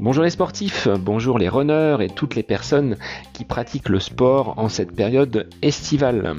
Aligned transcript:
Bonjour 0.00 0.24
les 0.24 0.30
sportifs, 0.30 0.88
bonjour 0.88 1.38
les 1.38 1.48
runners 1.48 1.96
et 2.00 2.08
toutes 2.08 2.34
les 2.34 2.42
personnes 2.42 2.96
qui 3.32 3.44
pratiquent 3.44 3.88
le 3.88 4.00
sport 4.00 4.54
en 4.56 4.68
cette 4.68 4.92
période 4.94 5.48
estivale. 5.60 6.36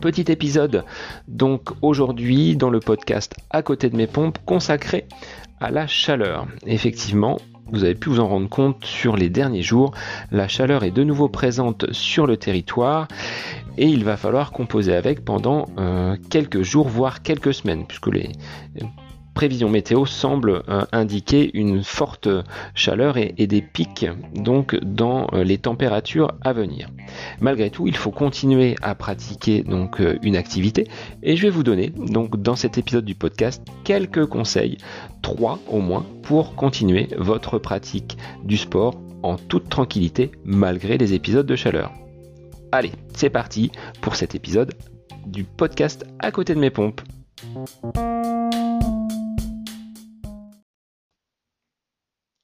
Petit 0.00 0.32
épisode 0.32 0.84
donc 1.28 1.70
aujourd'hui 1.82 2.56
dans 2.56 2.70
le 2.70 2.80
podcast 2.80 3.36
À 3.50 3.62
côté 3.62 3.90
de 3.90 3.96
mes 3.96 4.06
pompes 4.06 4.38
consacré 4.46 5.06
à 5.60 5.70
la 5.70 5.86
chaleur. 5.86 6.46
Effectivement, 6.66 7.38
vous 7.72 7.84
avez 7.84 7.94
pu 7.94 8.08
vous 8.08 8.20
en 8.20 8.28
rendre 8.28 8.48
compte 8.48 8.84
sur 8.84 9.16
les 9.16 9.28
derniers 9.28 9.62
jours, 9.62 9.92
la 10.30 10.48
chaleur 10.48 10.84
est 10.84 10.90
de 10.90 11.04
nouveau 11.04 11.28
présente 11.28 11.92
sur 11.92 12.26
le 12.26 12.36
territoire 12.36 13.08
et 13.78 13.86
il 13.86 14.04
va 14.04 14.16
falloir 14.16 14.52
composer 14.52 14.94
avec 14.94 15.24
pendant 15.24 15.68
euh, 15.78 16.16
quelques 16.28 16.62
jours, 16.62 16.88
voire 16.88 17.22
quelques 17.22 17.54
semaines, 17.54 17.86
puisque 17.86 18.08
les 18.08 18.30
prévisions 19.40 19.70
météo 19.70 20.04
semblent 20.04 20.62
euh, 20.68 20.84
indiquer 20.92 21.50
une 21.54 21.82
forte 21.82 22.28
chaleur 22.74 23.16
et, 23.16 23.46
des 23.46 23.62
pics 23.62 24.04
donc 24.34 24.78
dans 24.84 25.28
euh, 25.32 25.44
les 25.44 25.56
températures 25.56 26.32
à 26.42 26.52
venir. 26.52 26.90
Malgré 27.40 27.70
tout, 27.70 27.86
il 27.86 27.96
faut 27.96 28.10
continuer 28.10 28.76
à 28.82 28.94
pratiquer 28.94 29.62
donc 29.62 30.02
une 30.20 30.36
activité 30.36 30.88
et 31.22 31.36
je 31.36 31.42
vais 31.42 31.48
vous 31.48 31.62
donner 31.62 31.88
donc 31.88 32.36
dans 32.36 32.54
cet 32.54 32.76
épisode 32.76 33.06
du 33.06 33.14
podcast 33.14 33.62
quelques 33.82 34.26
conseils, 34.26 34.76
trois 35.22 35.58
au 35.68 35.78
moins, 35.78 36.04
pour 36.22 36.54
continuer 36.54 37.08
votre 37.16 37.58
pratique 37.58 38.18
du 38.44 38.58
sport 38.58 39.00
en 39.22 39.36
toute 39.36 39.70
tranquillité 39.70 40.32
malgré 40.44 40.98
les 40.98 41.14
épisodes 41.14 41.46
de 41.46 41.56
chaleur. 41.56 41.94
Allez, 42.72 42.92
c'est 43.14 43.30
parti 43.30 43.72
pour 44.02 44.16
cet 44.16 44.34
épisode 44.34 44.74
du 45.26 45.44
podcast 45.44 46.04
à 46.18 46.30
côté 46.30 46.54
de 46.54 46.60
mes 46.60 46.68
pompes. 46.68 47.00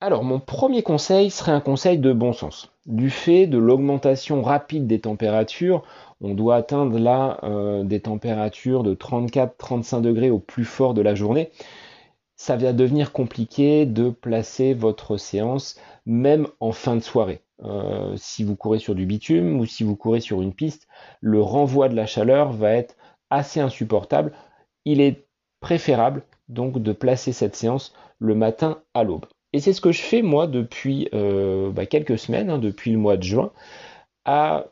Alors, 0.02 0.24
mon 0.24 0.40
premier 0.40 0.82
conseil 0.82 1.30
serait 1.30 1.52
un 1.52 1.60
conseil 1.60 1.98
de 1.98 2.12
bon 2.12 2.34
sens. 2.34 2.70
Du 2.84 3.08
fait 3.08 3.46
de 3.46 3.56
l'augmentation 3.56 4.42
rapide 4.42 4.86
des 4.86 5.00
températures, 5.00 5.82
on 6.20 6.34
doit 6.34 6.56
atteindre 6.56 6.98
là 6.98 7.40
euh, 7.44 7.82
des 7.82 8.00
températures 8.00 8.82
de 8.82 8.94
34-35 8.94 10.02
degrés 10.02 10.28
au 10.30 10.38
plus 10.38 10.66
fort 10.66 10.92
de 10.92 11.00
la 11.00 11.14
journée. 11.14 11.50
Ça 12.36 12.56
va 12.56 12.74
devenir 12.74 13.12
compliqué 13.12 13.86
de 13.86 14.10
placer 14.10 14.74
votre 14.74 15.16
séance 15.16 15.80
même 16.04 16.46
en 16.60 16.72
fin 16.72 16.96
de 16.96 17.00
soirée. 17.00 17.40
Euh, 17.64 18.14
si 18.18 18.44
vous 18.44 18.54
courez 18.54 18.78
sur 18.78 18.94
du 18.94 19.06
bitume 19.06 19.58
ou 19.58 19.64
si 19.64 19.82
vous 19.82 19.96
courez 19.96 20.20
sur 20.20 20.42
une 20.42 20.52
piste, 20.52 20.88
le 21.22 21.40
renvoi 21.40 21.88
de 21.88 21.96
la 21.96 22.04
chaleur 22.04 22.52
va 22.52 22.72
être 22.72 22.96
assez 23.30 23.60
insupportable. 23.60 24.32
Il 24.84 25.00
est 25.00 25.26
préférable 25.60 26.22
donc 26.48 26.82
de 26.82 26.92
placer 26.92 27.32
cette 27.32 27.56
séance 27.56 27.94
le 28.18 28.34
matin 28.34 28.82
à 28.92 29.02
l'aube. 29.02 29.26
Et 29.52 29.60
c'est 29.60 29.72
ce 29.72 29.80
que 29.80 29.92
je 29.92 30.02
fais 30.02 30.22
moi 30.22 30.46
depuis 30.46 31.08
euh, 31.14 31.70
bah, 31.70 31.86
quelques 31.86 32.18
semaines, 32.18 32.50
hein, 32.50 32.58
depuis 32.58 32.90
le 32.92 32.98
mois 32.98 33.16
de 33.16 33.22
juin, 33.22 33.52
à 34.24 34.66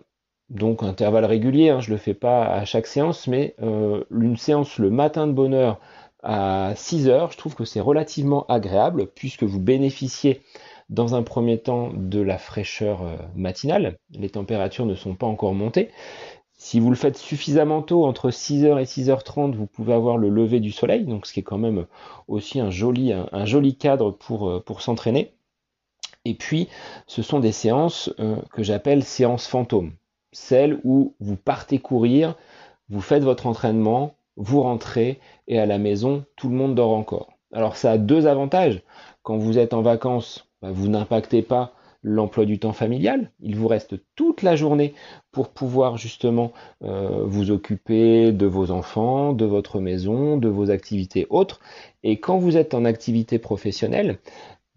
donc 0.50 0.82
intervalle 0.82 1.24
régulier, 1.24 1.70
hein, 1.70 1.80
je 1.80 1.90
ne 1.90 1.94
le 1.94 1.98
fais 2.00 2.14
pas 2.14 2.46
à 2.46 2.64
chaque 2.64 2.86
séance, 2.86 3.26
mais 3.26 3.54
euh, 3.62 4.04
une 4.10 4.36
séance 4.36 4.78
le 4.78 4.90
matin 4.90 5.26
de 5.26 5.32
bonne 5.32 5.54
heure 5.54 5.80
à 6.22 6.72
6 6.76 7.08
heures, 7.08 7.32
je 7.32 7.38
trouve 7.38 7.54
que 7.54 7.64
c'est 7.64 7.80
relativement 7.80 8.46
agréable 8.46 9.08
puisque 9.14 9.42
vous 9.44 9.60
bénéficiez 9.60 10.42
dans 10.90 11.14
un 11.14 11.22
premier 11.22 11.58
temps 11.58 11.90
de 11.94 12.20
la 12.20 12.38
fraîcheur 12.38 13.02
euh, 13.02 13.16
matinale. 13.34 13.96
Les 14.10 14.30
températures 14.30 14.86
ne 14.86 14.94
sont 14.94 15.14
pas 15.14 15.26
encore 15.26 15.54
montées. 15.54 15.90
Si 16.56 16.80
vous 16.80 16.90
le 16.90 16.96
faites 16.96 17.18
suffisamment 17.18 17.82
tôt, 17.82 18.04
entre 18.04 18.30
6h 18.30 18.80
et 18.80 18.84
6h30, 18.84 19.54
vous 19.54 19.66
pouvez 19.66 19.92
avoir 19.92 20.16
le 20.16 20.28
lever 20.28 20.60
du 20.60 20.70
soleil, 20.70 21.04
donc 21.04 21.26
ce 21.26 21.32
qui 21.32 21.40
est 21.40 21.44
quand 21.44 21.58
même 21.58 21.86
aussi 22.28 22.60
un 22.60 22.70
joli, 22.70 23.12
un, 23.12 23.44
joli 23.44 23.76
cadre 23.76 24.12
pour, 24.12 24.48
euh, 24.48 24.60
pour 24.60 24.80
s'entraîner. 24.80 25.34
Et 26.24 26.34
puis, 26.34 26.68
ce 27.06 27.22
sont 27.22 27.40
des 27.40 27.52
séances 27.52 28.10
euh, 28.18 28.36
que 28.52 28.62
j'appelle 28.62 29.02
séances 29.02 29.46
fantômes. 29.46 29.92
Celles 30.32 30.80
où 30.84 31.14
vous 31.20 31.36
partez 31.36 31.80
courir, 31.80 32.34
vous 32.88 33.00
faites 33.00 33.22
votre 33.22 33.46
entraînement, 33.46 34.14
vous 34.36 34.62
rentrez 34.62 35.20
et 35.48 35.58
à 35.58 35.66
la 35.66 35.78
maison, 35.78 36.24
tout 36.36 36.48
le 36.48 36.56
monde 36.56 36.74
dort 36.74 36.92
encore. 36.92 37.34
Alors 37.52 37.76
ça 37.76 37.92
a 37.92 37.98
deux 37.98 38.26
avantages. 38.26 38.82
Quand 39.22 39.36
vous 39.36 39.58
êtes 39.58 39.74
en 39.74 39.82
vacances, 39.82 40.48
bah, 40.62 40.70
vous 40.72 40.88
n'impactez 40.88 41.42
pas 41.42 41.72
l'emploi 42.04 42.44
du 42.44 42.58
temps 42.58 42.74
familial. 42.74 43.32
Il 43.40 43.56
vous 43.56 43.66
reste 43.66 43.96
toute 44.14 44.42
la 44.42 44.54
journée 44.54 44.94
pour 45.32 45.48
pouvoir 45.48 45.96
justement 45.96 46.52
euh, 46.84 47.24
vous 47.24 47.50
occuper 47.50 48.30
de 48.30 48.46
vos 48.46 48.70
enfants, 48.70 49.32
de 49.32 49.46
votre 49.46 49.80
maison, 49.80 50.36
de 50.36 50.48
vos 50.48 50.70
activités 50.70 51.26
autres. 51.30 51.60
Et 52.04 52.20
quand 52.20 52.38
vous 52.38 52.56
êtes 52.56 52.74
en 52.74 52.84
activité 52.84 53.38
professionnelle, 53.38 54.18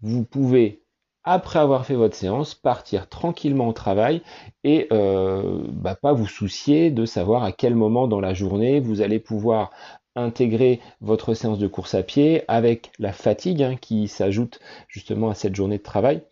vous 0.00 0.24
pouvez, 0.24 0.82
après 1.22 1.58
avoir 1.58 1.84
fait 1.84 1.94
votre 1.94 2.16
séance, 2.16 2.54
partir 2.54 3.08
tranquillement 3.08 3.68
au 3.68 3.72
travail 3.72 4.22
et 4.64 4.88
euh, 4.90 5.62
bah, 5.70 5.94
pas 5.94 6.14
vous 6.14 6.26
soucier 6.26 6.90
de 6.90 7.04
savoir 7.04 7.44
à 7.44 7.52
quel 7.52 7.74
moment 7.74 8.08
dans 8.08 8.20
la 8.20 8.32
journée 8.32 8.80
vous 8.80 9.02
allez 9.02 9.18
pouvoir 9.18 9.70
intégrer 10.16 10.80
votre 11.00 11.34
séance 11.34 11.58
de 11.58 11.68
course 11.68 11.94
à 11.94 12.02
pied 12.02 12.42
avec 12.48 12.90
la 12.98 13.12
fatigue 13.12 13.62
hein, 13.62 13.76
qui 13.80 14.08
s'ajoute 14.08 14.60
justement 14.88 15.28
à 15.30 15.34
cette 15.34 15.54
journée 15.54 15.78
de 15.78 15.82
travail. 15.82 16.22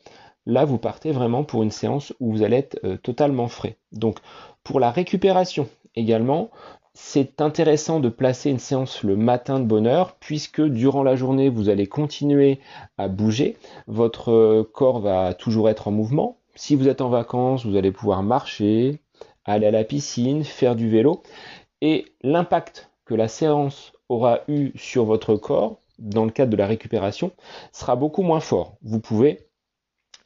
Là, 0.46 0.64
vous 0.64 0.78
partez 0.78 1.10
vraiment 1.10 1.44
pour 1.44 1.62
une 1.62 1.70
séance 1.70 2.14
où 2.20 2.32
vous 2.32 2.42
allez 2.42 2.56
être 2.56 2.78
euh, 2.84 2.96
totalement 2.96 3.48
frais. 3.48 3.76
Donc, 3.92 4.18
pour 4.62 4.80
la 4.80 4.90
récupération 4.90 5.68
également, 5.96 6.50
c'est 6.94 7.40
intéressant 7.42 8.00
de 8.00 8.08
placer 8.08 8.50
une 8.50 8.58
séance 8.58 9.02
le 9.02 9.16
matin 9.16 9.60
de 9.60 9.64
bonne 9.64 9.86
heure, 9.86 10.16
puisque 10.18 10.62
durant 10.62 11.02
la 11.02 11.14
journée, 11.14 11.50
vous 11.50 11.68
allez 11.68 11.86
continuer 11.86 12.58
à 12.96 13.08
bouger. 13.08 13.56
Votre 13.86 14.32
euh, 14.32 14.70
corps 14.72 15.00
va 15.00 15.34
toujours 15.34 15.68
être 15.68 15.88
en 15.88 15.90
mouvement. 15.90 16.38
Si 16.54 16.74
vous 16.74 16.88
êtes 16.88 17.02
en 17.02 17.10
vacances, 17.10 17.66
vous 17.66 17.76
allez 17.76 17.92
pouvoir 17.92 18.22
marcher, 18.22 19.00
aller 19.44 19.66
à 19.66 19.70
la 19.70 19.84
piscine, 19.84 20.42
faire 20.42 20.74
du 20.74 20.88
vélo. 20.88 21.22
Et 21.82 22.06
l'impact 22.22 22.90
que 23.04 23.14
la 23.14 23.28
séance 23.28 23.92
aura 24.08 24.40
eu 24.48 24.72
sur 24.76 25.04
votre 25.04 25.36
corps 25.36 25.80
dans 25.98 26.24
le 26.24 26.30
cadre 26.30 26.50
de 26.50 26.56
la 26.56 26.66
récupération 26.66 27.30
sera 27.72 27.96
beaucoup 27.96 28.22
moins 28.22 28.40
fort. 28.40 28.76
Vous 28.82 29.00
pouvez, 29.00 29.45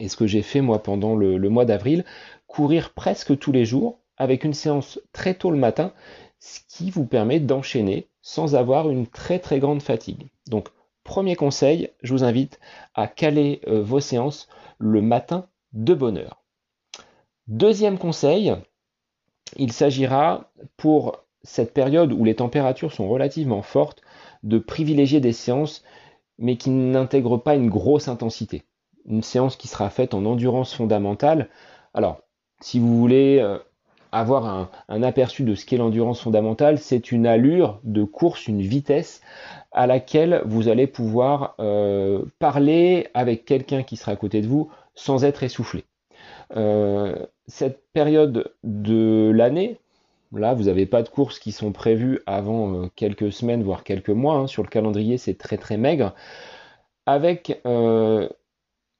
et 0.01 0.09
ce 0.09 0.17
que 0.17 0.25
j'ai 0.25 0.41
fait 0.41 0.61
moi 0.61 0.81
pendant 0.81 1.15
le, 1.15 1.37
mois 1.49 1.65
d'avril, 1.65 2.03
courir 2.47 2.91
presque 2.93 3.37
tous 3.37 3.51
les 3.51 3.65
jours 3.65 3.99
avec 4.17 4.43
une 4.43 4.55
séance 4.55 4.99
très 5.13 5.35
tôt 5.35 5.51
le 5.51 5.57
matin, 5.57 5.93
ce 6.39 6.59
qui 6.67 6.89
vous 6.89 7.05
permet 7.05 7.39
d'enchaîner 7.39 8.07
sans 8.23 8.55
avoir 8.55 8.89
une 8.89 9.05
très 9.05 9.37
très 9.37 9.59
grande 9.59 9.83
fatigue. 9.83 10.29
Donc 10.47 10.69
premier 11.03 11.35
conseil, 11.35 11.91
je 12.01 12.13
vous 12.13 12.23
invite 12.23 12.59
à 12.95 13.07
caler 13.07 13.61
euh, 13.67 13.83
vos 13.83 13.99
séances 13.99 14.49
le 14.79 15.03
matin 15.03 15.45
de 15.73 15.93
bonne 15.93 16.17
heure. 16.17 16.41
Deuxième 17.47 17.99
conseil, 17.99 18.55
il 19.57 19.71
s'agira 19.71 20.51
pour 20.77 21.19
cette 21.43 21.75
période 21.75 22.11
où 22.11 22.23
les 22.23 22.35
températures 22.35 22.93
sont 22.93 23.07
relativement 23.07 23.61
fortes, 23.61 24.01
de 24.41 24.57
privilégier 24.57 25.19
des 25.19 25.33
séances, 25.33 25.83
mais 26.39 26.57
qui 26.57 26.71
n'intègrent 26.71 27.37
pas 27.37 27.53
une 27.53 27.69
grosse 27.69 28.07
intensité. 28.07 28.63
Une 29.05 29.23
séance 29.23 29.55
qui 29.55 29.67
sera 29.67 29.89
faite 29.89 30.13
en 30.13 30.25
endurance 30.25 30.73
fondamentale. 30.73 31.49
Alors, 31.93 32.21
si 32.61 32.79
vous 32.79 32.97
voulez 32.97 33.39
euh, 33.39 33.57
avoir 34.11 34.69
un, 34.87 35.03
aperçu 35.03 35.43
de 35.43 35.55
ce 35.55 35.65
qu'est 35.65 35.77
l'endurance 35.77 36.21
fondamentale, 36.21 36.77
c'est 36.77 37.11
une 37.11 37.25
allure 37.25 37.79
de 37.83 38.03
course, 38.03 38.47
une 38.47 38.61
vitesse 38.61 39.21
à 39.71 39.87
laquelle 39.87 40.41
vous 40.45 40.67
allez 40.67 40.87
pouvoir 40.87 41.55
euh, 41.59 42.23
parler 42.39 43.07
avec 43.13 43.45
quelqu'un 43.45 43.83
qui 43.83 43.97
sera 43.97 44.11
à 44.11 44.15
côté 44.15 44.41
de 44.41 44.47
vous 44.47 44.69
sans 44.95 45.23
être 45.23 45.43
essoufflé. 45.43 45.85
Euh, 46.55 47.25
cette 47.47 47.81
période 47.93 48.53
de 48.63 49.31
l'année, 49.33 49.79
Là, 50.33 50.53
vous 50.53 50.63
n'avez 50.63 50.85
pas 50.85 51.03
de 51.03 51.09
courses 51.09 51.39
qui 51.39 51.51
sont 51.51 51.73
prévues 51.73 52.21
avant 52.25 52.87
quelques 52.95 53.33
semaines, 53.33 53.63
voire 53.63 53.83
quelques 53.83 54.11
mois. 54.11 54.35
Hein. 54.35 54.47
Sur 54.47 54.63
le 54.63 54.69
calendrier, 54.69 55.17
c'est 55.17 55.37
très 55.37 55.57
très 55.57 55.75
maigre. 55.75 56.15
Avec 57.05 57.59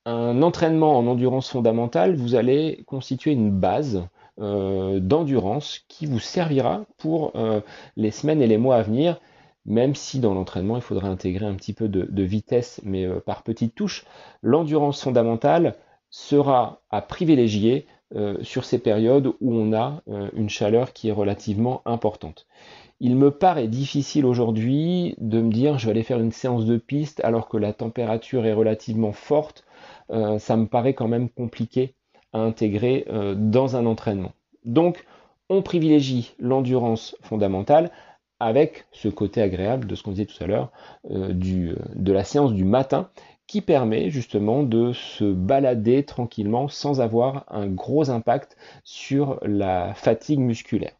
un 0.05 0.41
entraînement 0.41 0.97
en 0.97 1.07
endurance 1.07 1.49
fondamentale, 1.49 2.15
vous 2.15 2.35
allez 2.35 2.83
constituer 2.87 3.31
une 3.31 3.51
base 3.51 4.07
euh, 4.39 4.99
d'endurance 4.99 5.85
qui 5.87 6.05
vous 6.05 6.19
servira 6.19 6.85
pour 6.97 7.33
les 7.95 8.11
semaines 8.11 8.41
et 8.41 8.47
les 8.47 8.57
mois 8.57 8.77
à 8.77 8.81
venir, 8.81 9.19
même 9.65 9.93
si 9.95 10.19
dans 10.19 10.33
l'entraînement, 10.33 10.77
il 10.77 10.81
faudra 10.81 11.07
intégrer 11.07 11.45
un 11.45 11.55
petit 11.55 11.73
peu 11.73 11.87
de 11.87 12.23
vitesse, 12.23 12.81
mais 12.83 13.07
par 13.25 13.43
petites 13.43 13.75
touches. 13.75 14.05
L'endurance 14.41 15.03
fondamentale 15.03 15.75
sera 16.09 16.81
à 16.89 17.01
privilégier 17.01 17.85
euh, 18.13 18.35
sur 18.41 18.65
ces 18.65 18.77
périodes 18.77 19.27
où 19.39 19.53
on 19.53 19.71
a 19.71 20.01
euh, 20.09 20.29
une 20.35 20.49
chaleur 20.49 20.91
qui 20.91 21.07
est 21.07 21.13
relativement 21.13 21.81
importante. 21.85 22.45
Il 22.99 23.15
me 23.15 23.31
paraît 23.31 23.69
difficile 23.69 24.25
aujourd'hui 24.25 25.15
de 25.17 25.39
me 25.39 25.49
dire 25.49 25.77
je 25.77 25.85
vais 25.85 25.91
aller 25.91 26.03
faire 26.03 26.19
une 26.19 26.33
séance 26.33 26.65
de 26.65 26.75
piste 26.75 27.21
alors 27.23 27.47
que 27.47 27.55
la 27.55 27.71
température 27.71 28.45
est 28.45 28.51
relativement 28.51 29.13
forte. 29.13 29.63
Euh, 30.11 30.39
ça 30.39 30.57
me 30.57 30.65
paraît 30.65 30.93
quand 30.93 31.07
même 31.07 31.29
compliqué 31.29 31.95
à 32.33 32.39
intégrer 32.39 33.05
dans 33.35 33.75
un 33.75 33.85
entraînement. 33.85 34.31
Donc 34.63 35.05
on 35.49 35.61
privilégie 35.61 36.33
l'endurance 36.39 37.15
fondamentale 37.23 37.91
avec 38.41 38.85
ce 38.91 39.07
côté 39.07 39.39
agréable 39.39 39.85
de 39.85 39.93
ce 39.93 40.01
qu'on 40.01 40.11
disait 40.11 40.25
tout 40.25 40.43
à 40.43 40.47
l'heure, 40.47 40.71
euh, 41.11 41.31
de 41.31 42.11
la 42.11 42.23
séance 42.23 42.53
du 42.53 42.63
matin 42.63 43.11
qui 43.45 43.61
permet 43.61 44.09
justement 44.09 44.63
de 44.63 44.93
se 44.93 45.25
balader 45.25 46.03
tranquillement 46.03 46.67
sans 46.67 47.01
avoir 47.01 47.45
un 47.49 47.67
gros 47.67 48.09
impact 48.09 48.57
sur 48.83 49.39
la 49.43 49.93
fatigue 49.93 50.39
musculaire. 50.39 50.95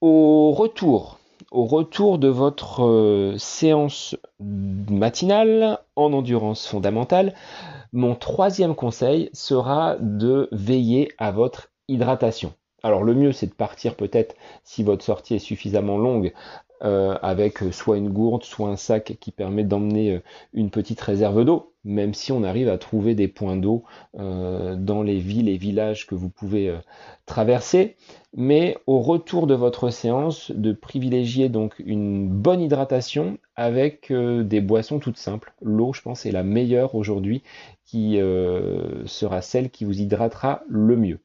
Au 0.00 0.50
retour, 0.50 1.19
au 1.50 1.64
retour 1.64 2.18
de 2.18 2.28
votre 2.28 2.84
euh, 2.84 3.36
séance 3.38 4.16
matinale 4.38 5.78
en 5.96 6.12
endurance 6.12 6.66
fondamentale, 6.66 7.34
mon 7.92 8.14
troisième 8.14 8.74
conseil 8.74 9.30
sera 9.32 9.96
de 10.00 10.48
veiller 10.52 11.10
à 11.18 11.32
votre 11.32 11.70
hydratation. 11.88 12.52
Alors 12.82 13.02
le 13.02 13.14
mieux 13.14 13.32
c'est 13.32 13.48
de 13.48 13.54
partir 13.54 13.96
peut-être 13.96 14.36
si 14.64 14.82
votre 14.82 15.04
sortie 15.04 15.34
est 15.34 15.38
suffisamment 15.38 15.98
longue 15.98 16.32
euh, 16.82 17.14
avec 17.20 17.58
soit 17.72 17.98
une 17.98 18.08
gourde, 18.08 18.42
soit 18.42 18.70
un 18.70 18.76
sac 18.76 19.18
qui 19.20 19.32
permet 19.32 19.64
d'emmener 19.64 20.14
euh, 20.14 20.22
une 20.54 20.70
petite 20.70 21.00
réserve 21.02 21.44
d'eau, 21.44 21.74
même 21.84 22.14
si 22.14 22.32
on 22.32 22.42
arrive 22.42 22.70
à 22.70 22.78
trouver 22.78 23.14
des 23.14 23.28
points 23.28 23.56
d'eau 23.56 23.84
euh, 24.18 24.76
dans 24.76 25.02
les 25.02 25.18
villes 25.18 25.50
et 25.50 25.58
villages 25.58 26.06
que 26.06 26.14
vous 26.14 26.30
pouvez 26.30 26.74
traverser. 27.26 27.96
Mais 28.36 28.78
au 28.86 29.00
retour 29.00 29.46
de 29.46 29.54
votre 29.54 29.90
séance, 29.90 30.52
de 30.52 30.72
privilégier 30.72 31.48
donc 31.48 31.74
une 31.84 32.28
bonne 32.28 32.60
hydratation 32.60 33.38
avec 33.56 34.12
des 34.12 34.60
boissons 34.60 35.00
toutes 35.00 35.16
simples. 35.16 35.52
L'eau, 35.60 35.92
je 35.92 36.02
pense, 36.02 36.26
est 36.26 36.30
la 36.30 36.44
meilleure 36.44 36.94
aujourd'hui, 36.94 37.42
qui 37.84 38.18
sera 39.06 39.42
celle 39.42 39.70
qui 39.70 39.84
vous 39.84 39.98
hydratera 40.00 40.62
le 40.68 40.96
mieux 40.96 41.18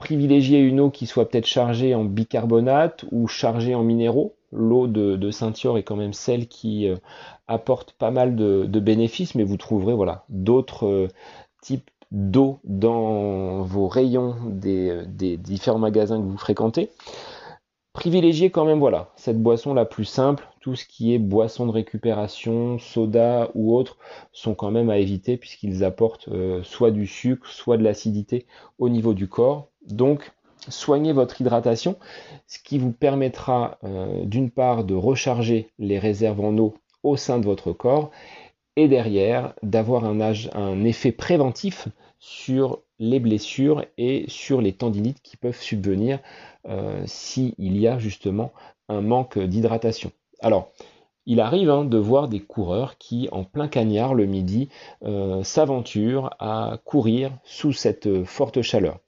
privilégier 0.00 0.60
une 0.60 0.80
eau 0.80 0.90
qui 0.90 1.06
soit 1.06 1.28
peut-être 1.28 1.46
chargée 1.46 1.94
en 1.94 2.04
bicarbonate 2.04 3.04
ou 3.12 3.28
chargée 3.28 3.74
en 3.74 3.84
minéraux. 3.84 4.34
L'eau 4.50 4.88
de, 4.88 5.14
de 5.14 5.30
Saint-Yor 5.30 5.78
est 5.78 5.84
quand 5.84 5.94
même 5.94 6.14
celle 6.14 6.48
qui 6.48 6.88
euh, 6.88 6.96
apporte 7.46 7.92
pas 7.92 8.10
mal 8.10 8.34
de, 8.34 8.80
bénéfices, 8.80 9.36
mais 9.36 9.44
vous 9.44 9.58
trouverez 9.58 9.94
voilà 9.94 10.24
d'autres 10.28 10.86
euh, 10.86 11.08
types 11.62 11.88
d'eau 12.10 12.58
dans 12.64 13.62
vos 13.62 13.88
rayons 13.88 14.36
des, 14.46 15.02
des, 15.06 15.36
différents 15.36 15.78
magasins 15.78 16.18
que 16.20 16.26
vous 16.26 16.38
fréquentez. 16.38 16.90
Privilégiez 17.92 18.50
quand 18.50 18.64
même 18.64 18.78
voilà 18.78 19.10
cette 19.16 19.42
boisson 19.42 19.74
la 19.74 19.84
plus 19.84 20.04
simple. 20.04 20.48
Tout 20.60 20.76
ce 20.76 20.84
qui 20.84 21.12
est 21.12 21.18
boisson 21.18 21.66
de 21.66 21.72
récupération, 21.72 22.78
soda 22.78 23.50
ou 23.54 23.76
autre 23.76 23.98
sont 24.32 24.54
quand 24.54 24.70
même 24.70 24.90
à 24.90 24.98
éviter 24.98 25.36
puisqu'ils 25.36 25.84
apportent 25.84 26.28
euh, 26.28 26.62
soit 26.62 26.92
du 26.92 27.06
sucre, 27.06 27.48
soit 27.48 27.76
de 27.76 27.82
l'acidité 27.82 28.46
au 28.78 28.88
niveau 28.88 29.12
du 29.12 29.26
corps. 29.26 29.68
Donc, 29.88 30.32
soignez 30.68 31.12
votre 31.12 31.40
hydratation, 31.40 31.96
ce 32.46 32.58
qui 32.62 32.78
vous 32.78 32.92
permettra 32.92 33.78
euh, 33.82 34.24
d'une 34.24 34.50
part 34.50 34.84
de 34.84 34.94
recharger 34.94 35.70
les 35.78 35.98
réserves 35.98 36.40
en 36.40 36.56
eau 36.58 36.74
au 37.02 37.16
sein 37.16 37.38
de 37.38 37.44
votre 37.44 37.72
corps 37.72 38.10
et 38.76 38.88
derrière 38.88 39.54
d'avoir 39.62 40.04
un, 40.04 40.20
un, 40.20 40.84
effet 40.84 41.12
préventif 41.12 41.88
sur 42.18 42.80
les 42.98 43.18
blessures 43.18 43.84
et 43.98 44.24
sur 44.28 44.60
les 44.60 44.72
tendinites 44.72 45.22
qui 45.22 45.36
peuvent 45.36 45.60
subvenir 45.60 46.18
euh, 46.68 47.02
s'il 47.06 47.54
y 47.58 47.88
a 47.88 47.98
justement 47.98 48.52
un 48.88 49.00
manque 49.00 49.38
d'hydratation. 49.38 50.12
Alors, 50.40 50.70
il 51.26 51.40
arrive 51.40 51.70
hein, 51.70 51.84
de 51.84 51.98
voir 51.98 52.28
des 52.28 52.40
coureurs 52.40 52.98
qui, 52.98 53.28
en 53.32 53.44
plein 53.44 53.68
cagnard 53.68 54.14
le 54.14 54.26
midi, 54.26 54.68
euh, 55.04 55.42
s'aventurent 55.42 56.30
à 56.38 56.78
courir 56.84 57.32
sous 57.44 57.72
cette 57.72 58.24
forte 58.24 58.62
chaleur. 58.62 58.98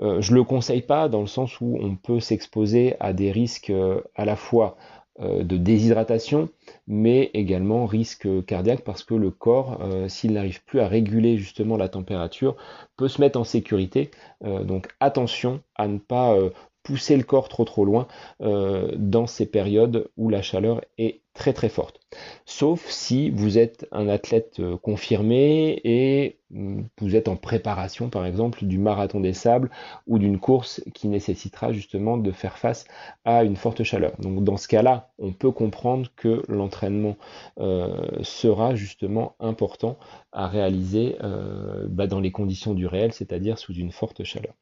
Euh, 0.00 0.20
je 0.20 0.32
ne 0.32 0.36
le 0.36 0.44
conseille 0.44 0.82
pas 0.82 1.08
dans 1.08 1.20
le 1.20 1.26
sens 1.26 1.60
où 1.60 1.78
on 1.80 1.96
peut 1.96 2.20
s'exposer 2.20 2.96
à 3.00 3.12
des 3.12 3.30
risques 3.30 3.72
à 4.14 4.24
la 4.24 4.36
fois 4.36 4.76
de 5.20 5.56
déshydratation, 5.56 6.48
mais 6.86 7.30
également 7.34 7.86
risque 7.86 8.28
cardiaque 8.46 8.82
parce 8.84 9.04
que 9.04 9.14
le 9.14 9.30
corps, 9.30 9.78
s'il 10.08 10.32
n'arrive 10.32 10.64
plus 10.64 10.80
à 10.80 10.88
réguler 10.88 11.36
justement 11.36 11.76
la 11.76 11.88
température, 11.88 12.56
peut 12.96 13.08
se 13.08 13.20
mettre 13.20 13.38
en 13.38 13.44
sécurité. 13.44 14.10
donc 14.42 14.88
attention 15.00 15.60
à 15.76 15.88
ne 15.88 15.98
pas 15.98 16.36
pousser 16.82 17.16
le 17.16 17.22
corps 17.24 17.48
trop 17.48 17.64
trop 17.64 17.84
loin 17.84 18.06
dans 18.40 19.26
ces 19.26 19.46
périodes 19.46 20.08
où 20.16 20.28
la 20.30 20.42
chaleur 20.42 20.80
est 20.98 21.20
très 21.34 21.52
très 21.52 21.68
forte. 21.68 21.99
Sauf 22.44 22.88
si 22.88 23.30
vous 23.30 23.58
êtes 23.58 23.86
un 23.92 24.08
athlète 24.08 24.58
euh, 24.58 24.76
confirmé 24.76 25.80
et 25.84 26.38
mm, 26.50 26.82
vous 27.00 27.14
êtes 27.14 27.28
en 27.28 27.36
préparation 27.36 28.08
par 28.08 28.26
exemple 28.26 28.64
du 28.64 28.78
marathon 28.78 29.20
des 29.20 29.32
sables 29.32 29.70
ou 30.06 30.18
d'une 30.18 30.40
course 30.40 30.82
qui 30.92 31.08
nécessitera 31.08 31.72
justement 31.72 32.16
de 32.16 32.32
faire 32.32 32.58
face 32.58 32.84
à 33.24 33.44
une 33.44 33.56
forte 33.56 33.84
chaleur. 33.84 34.12
Donc 34.18 34.42
dans 34.42 34.56
ce 34.56 34.66
cas-là, 34.68 35.12
on 35.18 35.32
peut 35.32 35.52
comprendre 35.52 36.08
que 36.16 36.42
l'entraînement 36.48 37.16
euh, 37.60 38.08
sera 38.22 38.74
justement 38.74 39.36
important 39.38 39.96
à 40.32 40.48
réaliser 40.48 41.16
euh, 41.22 41.86
bah, 41.88 42.08
dans 42.08 42.20
les 42.20 42.32
conditions 42.32 42.74
du 42.74 42.86
réel, 42.86 43.12
c'est-à-dire 43.12 43.58
sous 43.58 43.74
une 43.74 43.92
forte 43.92 44.24
chaleur. 44.24 44.54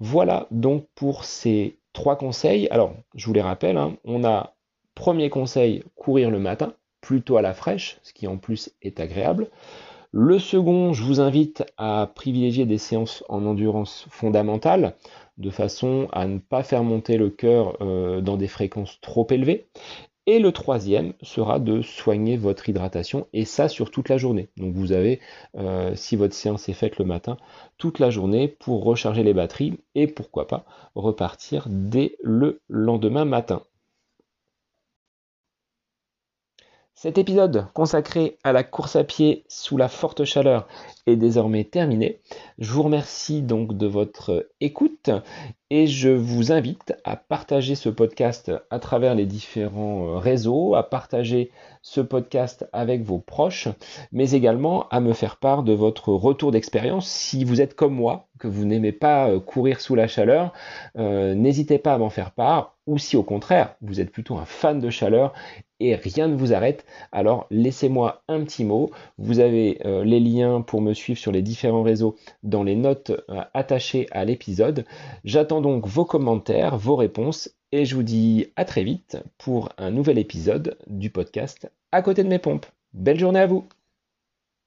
Voilà 0.00 0.48
donc 0.50 0.88
pour 0.96 1.24
ces 1.24 1.78
trois 1.92 2.16
conseils. 2.16 2.68
Alors, 2.70 2.94
je 3.14 3.26
vous 3.26 3.32
les 3.32 3.42
rappelle, 3.42 3.76
hein, 3.76 3.96
on 4.04 4.24
a 4.24 4.54
Premier 5.02 5.30
conseil, 5.30 5.82
courir 5.96 6.30
le 6.30 6.38
matin, 6.38 6.74
plutôt 7.00 7.36
à 7.36 7.42
la 7.42 7.54
fraîche, 7.54 7.98
ce 8.04 8.12
qui 8.12 8.28
en 8.28 8.36
plus 8.36 8.70
est 8.82 9.00
agréable. 9.00 9.48
Le 10.12 10.38
second, 10.38 10.92
je 10.92 11.02
vous 11.02 11.18
invite 11.18 11.64
à 11.76 12.08
privilégier 12.14 12.66
des 12.66 12.78
séances 12.78 13.24
en 13.28 13.44
endurance 13.44 14.06
fondamentale, 14.10 14.94
de 15.38 15.50
façon 15.50 16.06
à 16.12 16.28
ne 16.28 16.38
pas 16.38 16.62
faire 16.62 16.84
monter 16.84 17.16
le 17.16 17.30
cœur 17.30 17.78
euh, 17.80 18.20
dans 18.20 18.36
des 18.36 18.46
fréquences 18.46 19.00
trop 19.00 19.26
élevées. 19.28 19.66
Et 20.26 20.38
le 20.38 20.52
troisième 20.52 21.14
sera 21.20 21.58
de 21.58 21.82
soigner 21.82 22.36
votre 22.36 22.68
hydratation, 22.68 23.26
et 23.32 23.44
ça 23.44 23.68
sur 23.68 23.90
toute 23.90 24.08
la 24.08 24.18
journée. 24.18 24.50
Donc 24.56 24.72
vous 24.76 24.92
avez, 24.92 25.18
euh, 25.56 25.96
si 25.96 26.14
votre 26.14 26.34
séance 26.34 26.68
est 26.68 26.74
faite 26.74 26.98
le 26.98 27.04
matin, 27.04 27.38
toute 27.76 27.98
la 27.98 28.10
journée 28.10 28.46
pour 28.46 28.84
recharger 28.84 29.24
les 29.24 29.34
batteries, 29.34 29.80
et 29.96 30.06
pourquoi 30.06 30.46
pas 30.46 30.64
repartir 30.94 31.66
dès 31.68 32.14
le 32.22 32.60
lendemain 32.68 33.24
matin. 33.24 33.62
Cet 37.02 37.18
épisode 37.18 37.66
consacré 37.74 38.38
à 38.44 38.52
la 38.52 38.62
course 38.62 38.94
à 38.94 39.02
pied 39.02 39.42
sous 39.48 39.76
la 39.76 39.88
forte 39.88 40.24
chaleur 40.24 40.68
est 41.08 41.16
désormais 41.16 41.64
terminé. 41.64 42.20
Je 42.60 42.70
vous 42.70 42.84
remercie 42.84 43.42
donc 43.42 43.76
de 43.76 43.88
votre 43.88 44.46
écoute 44.60 45.10
et 45.68 45.88
je 45.88 46.10
vous 46.10 46.52
invite 46.52 46.94
à 47.02 47.16
partager 47.16 47.74
ce 47.74 47.88
podcast 47.88 48.52
à 48.70 48.78
travers 48.78 49.16
les 49.16 49.26
différents 49.26 50.16
réseaux, 50.20 50.76
à 50.76 50.88
partager 50.88 51.50
ce 51.82 52.00
podcast 52.00 52.68
avec 52.72 53.02
vos 53.02 53.18
proches, 53.18 53.66
mais 54.12 54.30
également 54.30 54.88
à 54.90 55.00
me 55.00 55.12
faire 55.12 55.38
part 55.38 55.64
de 55.64 55.72
votre 55.72 56.10
retour 56.10 56.52
d'expérience. 56.52 57.08
Si 57.08 57.42
vous 57.42 57.60
êtes 57.60 57.74
comme 57.74 57.94
moi, 57.94 58.28
que 58.38 58.46
vous 58.46 58.64
n'aimez 58.64 58.92
pas 58.92 59.28
euh, 59.28 59.40
courir 59.40 59.80
sous 59.80 59.94
la 59.94 60.08
chaleur, 60.08 60.52
euh, 60.98 61.34
n'hésitez 61.34 61.78
pas 61.78 61.94
à 61.94 61.98
m'en 61.98 62.10
faire 62.10 62.32
part, 62.32 62.76
ou 62.86 62.98
si 62.98 63.16
au 63.16 63.22
contraire, 63.22 63.76
vous 63.80 64.00
êtes 64.00 64.10
plutôt 64.10 64.36
un 64.36 64.44
fan 64.44 64.80
de 64.80 64.90
chaleur 64.90 65.32
et 65.82 65.96
rien 65.96 66.28
ne 66.28 66.36
vous 66.36 66.52
arrête, 66.52 66.84
alors 67.10 67.46
laissez-moi 67.50 68.22
un 68.28 68.42
petit 68.44 68.64
mot. 68.64 68.90
Vous 69.18 69.40
avez 69.40 69.80
euh, 69.84 70.04
les 70.04 70.20
liens 70.20 70.60
pour 70.60 70.80
me 70.80 70.94
suivre 70.94 71.18
sur 71.18 71.32
les 71.32 71.42
différents 71.42 71.82
réseaux 71.82 72.16
dans 72.42 72.62
les 72.62 72.76
notes 72.76 73.12
attachées 73.54 74.06
à 74.12 74.24
l'épisode. 74.24 74.84
J'attends 75.24 75.60
donc 75.60 75.86
vos 75.86 76.04
commentaires, 76.04 76.76
vos 76.76 76.96
réponses 76.96 77.50
et 77.72 77.84
je 77.84 77.94
vous 77.94 78.02
dis 78.02 78.52
à 78.56 78.64
très 78.64 78.84
vite 78.84 79.18
pour 79.38 79.70
un 79.78 79.90
nouvel 79.90 80.18
épisode 80.18 80.76
du 80.86 81.10
podcast 81.10 81.70
À 81.90 82.02
côté 82.02 82.22
de 82.22 82.28
mes 82.28 82.38
pompes. 82.38 82.66
Belle 82.92 83.18
journée 83.18 83.40
à 83.40 83.46
vous 83.46 83.66